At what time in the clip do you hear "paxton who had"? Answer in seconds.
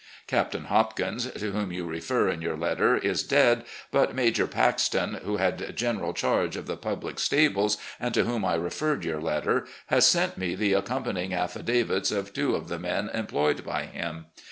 4.47-5.77